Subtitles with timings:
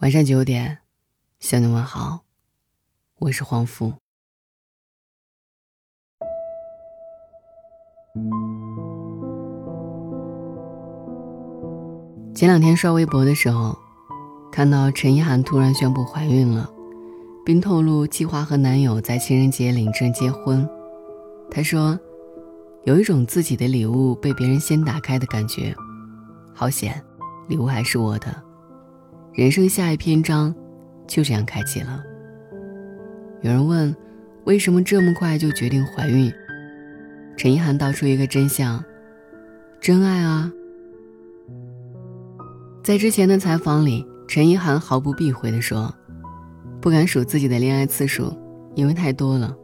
[0.00, 0.78] 晚上九点，
[1.40, 2.20] 向你问好，
[3.18, 3.92] 我是黄福。
[12.32, 13.76] 前两天刷微博的时候，
[14.52, 16.70] 看到陈意涵突然宣布怀孕了，
[17.44, 20.64] 并透露计划和男友在情人节领证结婚。
[21.50, 21.98] 她说
[22.86, 25.74] ：“有一种自己的礼物被别人先打开的感觉，
[26.54, 27.04] 好险，
[27.48, 28.47] 礼物还是我的。
[29.38, 30.52] 人生下一篇章，
[31.06, 32.02] 就这样开启了。”
[33.40, 33.94] 有人问
[34.46, 36.28] ：“为什么这么快就决定怀孕？”
[37.38, 38.84] 陈意涵道出一个真相：
[39.80, 40.52] 真爱啊。
[42.82, 45.94] 在之前的采访里，陈意涵毫不避讳地说
[46.82, 48.36] ：“不敢数自己的恋爱次数，
[48.74, 49.56] 因为太多了。”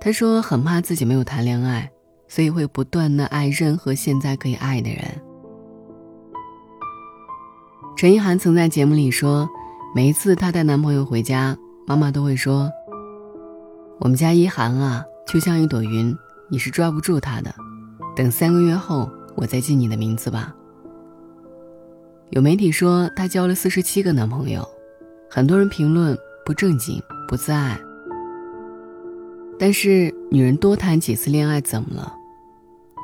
[0.00, 1.90] 他说：“很怕自己没有谈恋爱，
[2.28, 5.02] 所以会不断的爱任何现在可以爱的人。”
[7.96, 9.48] 陈意涵曾在节目里说
[9.94, 12.68] ：“每一次她带男朋友回家，妈妈都会说
[14.00, 16.14] ：‘我们家一涵啊，就像一朵云，
[16.50, 17.54] 你是抓不住他的。
[18.16, 20.52] 等三个月后，我再记你的名字吧。’”
[22.30, 24.68] 有媒体说她交了四十七个男朋友，
[25.30, 27.78] 很多人评论不正经、不自爱。
[29.56, 32.12] 但是女人多谈几次恋爱怎么了？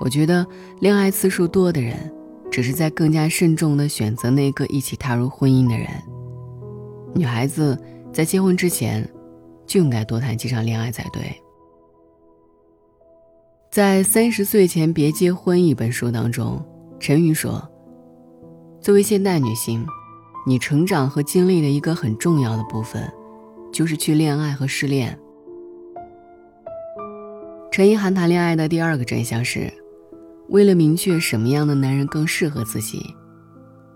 [0.01, 0.45] 我觉得
[0.81, 2.13] 恋爱次数多的人，
[2.51, 5.89] 只是在更加慎重地选择那个一起踏入婚姻的人。
[7.15, 7.79] 女孩子
[8.13, 9.09] 在结婚之前，
[9.67, 11.23] 就应该多谈几场恋爱才对。
[13.71, 16.61] 在《三十岁前别结婚》一本书当中，
[16.99, 17.63] 陈宇说。
[18.81, 19.87] 作为现代女性，
[20.47, 23.13] 你成长和经历的一个很重要的部分，
[23.71, 25.17] 就是去恋爱和失恋。
[27.71, 29.73] 陈意涵谈恋爱的第二个真相是，
[30.51, 33.15] 为了明确什么样的男人更适合自己，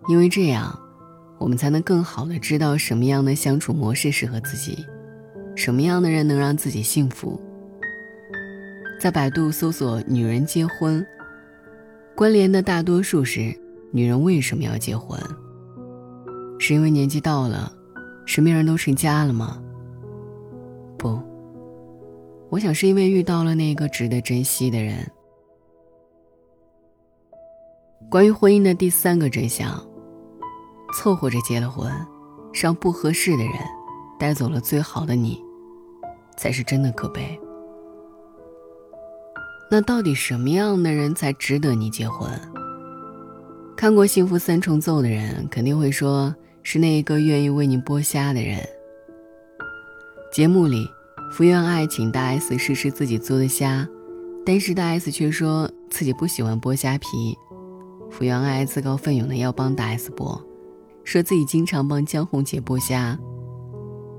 [0.09, 0.77] 因为这样，
[1.39, 4.79] 我们才能更好的知道什么样的相处模式适合自己，
[5.57, 7.41] 什么样的人能让自己幸福。
[9.01, 11.05] 在百度搜索“女人结婚”，
[12.15, 13.55] 关联的大多数是。
[13.93, 15.17] 女人为什么要结婚？
[16.59, 17.73] 是因为年纪到了，
[18.27, 19.63] 身边人都成家了吗？
[20.99, 21.23] 不，
[22.49, 25.09] 我想是因为遇到了那个值得珍惜的人。
[28.15, 29.85] 关于婚姻的第三个真相：
[30.95, 31.93] 凑合着结了婚，
[32.53, 33.55] 让不合适的人
[34.17, 35.43] 带走了最好的你，
[36.37, 37.37] 才是真的可悲。
[39.69, 42.31] 那到底什么样的人才值得你结婚？
[43.77, 46.33] 看过《幸福三重奏》的人肯定会说，
[46.63, 48.65] 是那一个愿意为你剥虾的人。
[50.33, 50.89] 节目里，
[51.33, 53.85] 福原爱请大 S 试试自己做的虾，
[54.47, 57.37] 但是大 S 却说自己不喜欢剥虾皮。
[58.17, 60.41] 福原爱自告奋勇的要帮大 S 剥，
[61.03, 63.19] 说自己经常帮江宏杰剥虾。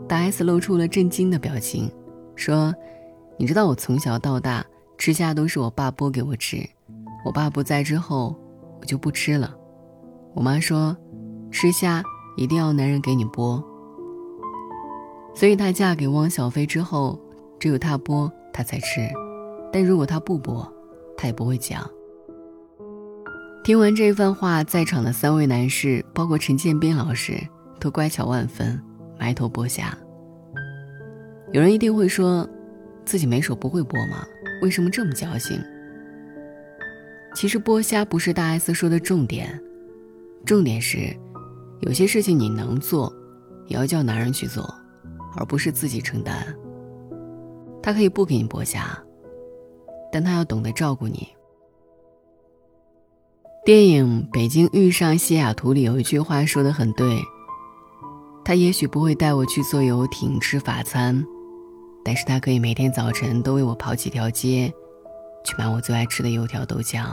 [0.06, 1.90] 大 S 露出了震惊的表情，
[2.36, 2.76] 说
[3.40, 4.66] ：“你知道我从小到大
[4.98, 6.58] 吃虾都是我爸剥给我吃，
[7.26, 8.36] 我爸不在之后。”
[8.82, 9.56] 我就不吃了。
[10.34, 10.96] 我妈说，
[11.50, 12.04] 吃虾
[12.36, 13.64] 一定要男人给你剥。
[15.34, 17.18] 所以她嫁给汪小菲之后，
[17.58, 19.10] 只有他剥，她才吃。
[19.72, 20.70] 但如果他不剥，
[21.16, 21.90] 她也不会讲。
[23.66, 27.36] 听完这一番话，在场的三位男士，包括陈建斌老师，
[27.80, 28.80] 都乖巧万分，
[29.18, 29.98] 埋头剥虾。
[31.52, 32.48] 有人一定会说，
[33.06, 34.24] 自己没手不会剥吗？
[34.62, 35.60] 为什么这么矫情？
[37.34, 39.60] 其实剥虾不是大 S 说的重点，
[40.46, 41.12] 重点是，
[41.80, 43.12] 有些事情你能做，
[43.66, 44.72] 也要叫男人去做，
[45.36, 46.56] 而不是自己承担。
[47.82, 48.96] 他可以不给你剥虾，
[50.12, 51.28] 但他要懂得照顾你。
[53.66, 57.20] 电影《北京遇上西雅图》里有一句话说的很对，
[58.44, 61.26] 他也许不会带我去坐游艇吃法餐，
[62.04, 64.72] 但是他可以每天早晨都为我跑几条街。
[65.44, 67.08] 去买我最爱吃的油条豆浆。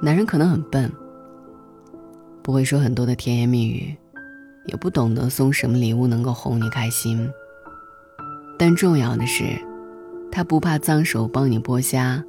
[0.00, 0.92] 男人可能很笨，
[2.40, 3.92] 不会说很多的甜言蜜语，
[4.66, 7.28] 也不懂得送什么礼物能够哄你开心。
[8.56, 9.44] 但重要的是，
[10.30, 12.22] 他不怕脏手帮你剥虾，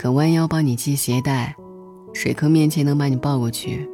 [0.00, 1.54] 肯弯腰帮你系鞋带，
[2.14, 3.86] 水坑面前能把你抱过去。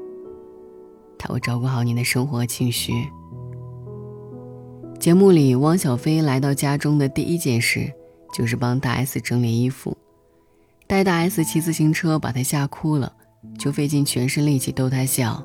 [1.18, 2.92] 他会照顾好你的生活和情绪。
[5.00, 7.92] 节目里，汪小菲来到家中的第一件事。
[8.32, 9.96] 就是帮大 S 整理衣服，
[10.86, 13.12] 带大 S 骑自行车把她吓哭了，
[13.58, 15.42] 就费尽全身力气逗她笑。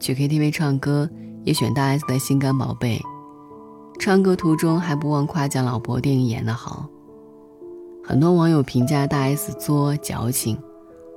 [0.00, 1.08] 去 KTV 唱歌
[1.44, 3.00] 也选大 S 的心肝宝贝，
[3.98, 6.90] 唱歌途中还不忘夸奖老婆电影演得好。
[8.04, 10.58] 很多网友评价大 S 作矫情，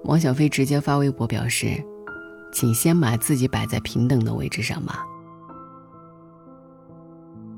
[0.03, 1.83] 王小飞直接发微博表示
[2.53, 5.03] ：“请先把自己摆在平等的位置上吧。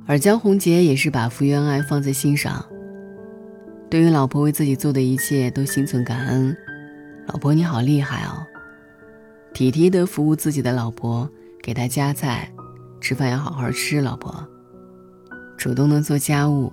[0.06, 2.66] 而江宏杰也是把福原爱放在心上，
[3.90, 6.56] 对于老婆为自己做的一切都心存感恩。
[7.28, 8.48] 老婆你好厉害哦，
[9.54, 11.30] 体贴的服务自己的老婆，
[11.62, 12.50] 给她夹菜，
[13.02, 14.00] 吃饭要好好吃。
[14.00, 14.34] 老婆，
[15.58, 16.72] 主动的做家务，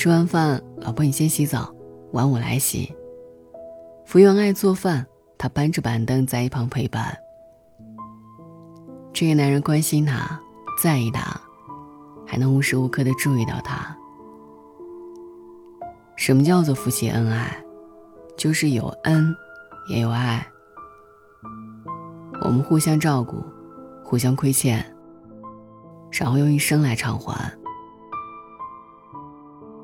[0.00, 1.70] 吃完饭，老婆你先洗澡，
[2.12, 2.90] 碗我来洗。
[4.06, 5.06] 福原爱做饭，
[5.36, 7.14] 他搬着板凳在一旁陪伴。
[9.12, 10.40] 这个男人关心她，
[10.82, 11.38] 在意她。
[12.26, 13.94] 还能无时无刻的注意到他。
[16.16, 17.62] 什么叫做夫妻恩爱？
[18.38, 19.36] 就是有恩，
[19.90, 20.46] 也有爱。
[22.40, 23.44] 我们互相照顾，
[24.02, 24.82] 互相亏欠，
[26.10, 27.52] 然后用一生来偿还。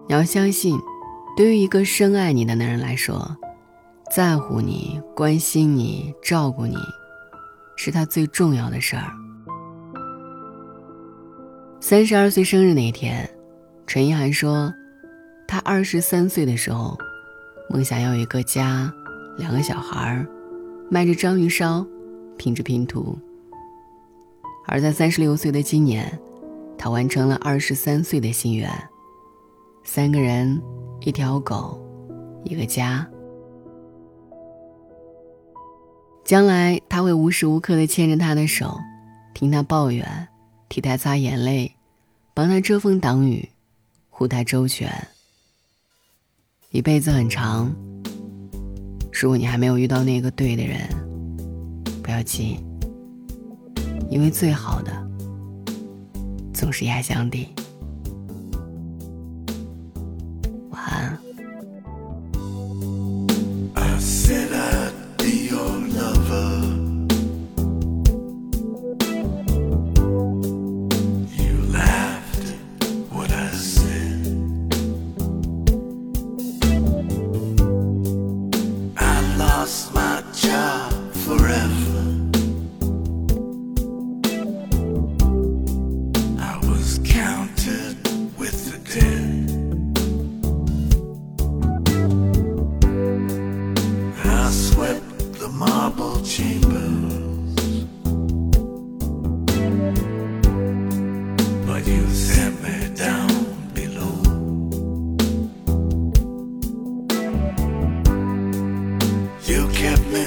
[0.08, 0.78] 你要相信，
[1.36, 3.36] 对于一个深爱你的男人来说，
[4.14, 6.76] 在乎你、关心你、照顾你，
[7.76, 9.10] 是他最重要的事儿。
[11.80, 13.28] 三十二岁生日那天，
[13.84, 14.72] 陈意涵说，
[15.46, 16.96] 她二十三岁的时候，
[17.68, 18.92] 梦想要有一个家，
[19.36, 20.26] 两个小孩儿，
[20.88, 21.84] 卖着章鱼烧，
[22.36, 23.18] 拼着拼图。
[24.68, 26.16] 而在三十六岁的今年，
[26.78, 28.70] 她完成了二十三岁的心愿：
[29.88, 30.60] 三个人，
[31.00, 31.80] 一条狗，
[32.44, 33.06] 一个家。
[36.24, 38.76] 将来，他会无时无刻的牵着她的手，
[39.32, 40.28] 听她抱怨，
[40.68, 41.72] 替她擦眼泪。
[42.34, 43.48] 帮他遮风挡雨，
[44.10, 44.92] 护他周全。
[46.70, 47.74] 一辈子很长，
[49.12, 50.80] 如果你还没有遇到那个对的人，
[52.02, 52.58] 不要急，
[54.10, 54.92] 因为最好的
[56.52, 57.48] 总是压箱底。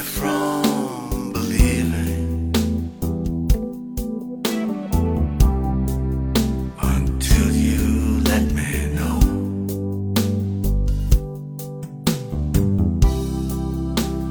[0.01, 2.53] from believing
[6.81, 9.19] until you let me know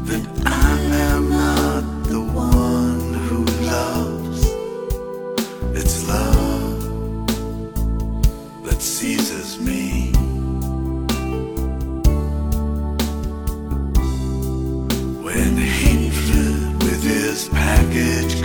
[0.05, 0.79] that I
[1.12, 4.47] am not the one who loves.
[5.79, 7.26] It's love
[8.65, 9.88] that seizes me.
[17.98, 18.38] get